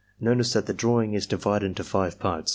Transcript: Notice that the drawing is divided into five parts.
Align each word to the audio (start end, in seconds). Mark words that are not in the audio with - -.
Notice 0.19 0.53
that 0.53 0.65
the 0.65 0.73
drawing 0.73 1.13
is 1.13 1.27
divided 1.27 1.67
into 1.67 1.83
five 1.83 2.17
parts. 2.17 2.49